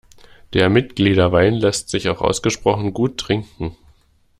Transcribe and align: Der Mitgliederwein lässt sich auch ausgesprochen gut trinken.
Der 0.53 0.67
Mitgliederwein 0.69 1.53
lässt 1.53 1.89
sich 1.89 2.09
auch 2.09 2.21
ausgesprochen 2.21 2.91
gut 2.91 3.19
trinken. 3.19 3.77